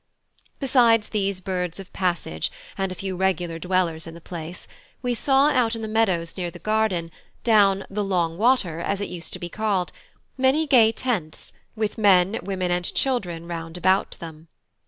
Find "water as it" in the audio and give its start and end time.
8.39-9.09